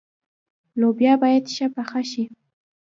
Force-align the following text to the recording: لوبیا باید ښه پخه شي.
لوبیا 0.79 1.13
باید 1.21 1.45
ښه 1.55 1.67
پخه 1.75 2.01
شي. 2.11 2.23